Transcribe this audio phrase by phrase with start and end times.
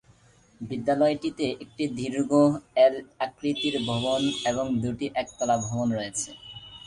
[0.61, 2.29] বিদ্যালয়টিতে একটি দীর্ঘ
[2.85, 6.29] এল-আকৃতির ভবন এবং দুটি একতলা ভবন রয়েছে।